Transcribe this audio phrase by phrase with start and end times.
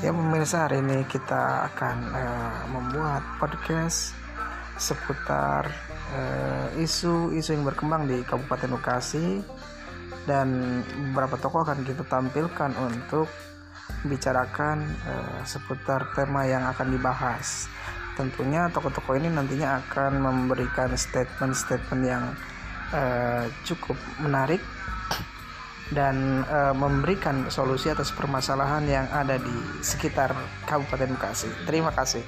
[0.00, 4.16] Ya pemirsa hari ini kita akan uh, membuat podcast
[4.80, 5.68] seputar
[6.16, 9.44] eh, isu-isu uh, yang berkembang di Kabupaten Bekasi
[10.24, 10.80] dan
[11.12, 13.28] beberapa tokoh akan kita tampilkan untuk
[14.08, 17.68] bicarakan uh, seputar tema yang akan dibahas.
[18.16, 22.24] Tentunya tokoh-tokoh ini nantinya akan memberikan statement-statement yang
[22.96, 24.64] uh, cukup menarik
[25.90, 30.30] dan e, memberikan solusi atas permasalahan yang ada di sekitar
[30.66, 31.50] Kabupaten Bekasi.
[31.66, 32.22] Terima kasih.